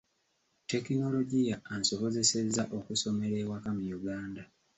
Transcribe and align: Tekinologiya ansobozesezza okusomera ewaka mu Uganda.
Tekinologiya 0.71 1.55
ansobozesezza 1.73 2.63
okusomera 2.77 3.35
ewaka 3.43 3.69
mu 3.77 3.83
Uganda. 3.97 4.43